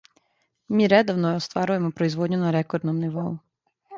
[0.79, 3.37] Ми редовно остварујемо производњу на рекордном нивоу.